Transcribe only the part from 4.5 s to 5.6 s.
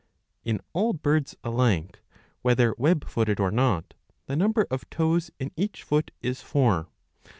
of toes" in